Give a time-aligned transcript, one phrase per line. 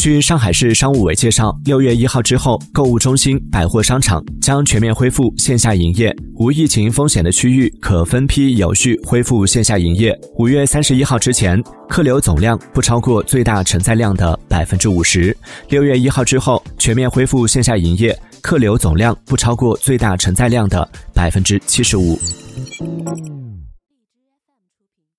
[0.00, 6.10] 据上海市商务委介绍六月一号之后购物中心百货商场将全面恢复线下营业。
[6.36, 10.18] 无疫情风险的区域可分批有序恢复线下营业。
[10.38, 15.36] 五月三十一号之前客流总量不超过最大承载量的百分之五十。
[15.68, 22.18] 六月一号之后全面恢复线下营业客流总量不超过最大承载量的百分之七十五。